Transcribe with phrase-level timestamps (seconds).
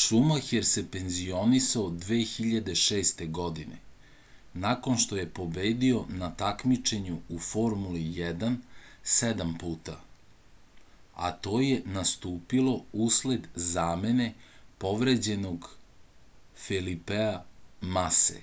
[0.00, 3.22] šumaher se penzionisao 2006.
[3.38, 3.78] godine
[4.64, 8.60] nakon što je pobedio na takmičenju u formuli 1
[9.14, 9.96] sedam puta
[11.14, 12.76] a to je nastupilo
[13.08, 14.28] usled zamene
[14.86, 15.68] povređenog
[16.68, 17.34] felipea
[17.98, 18.42] mase